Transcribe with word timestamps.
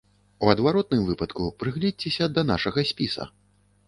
У 0.45 0.49
адваротным 0.53 1.03
выпадку 1.09 1.49
прыгледзьцеся 1.63 2.31
да 2.39 2.45
нашага 2.53 2.85
спіса. 2.93 3.29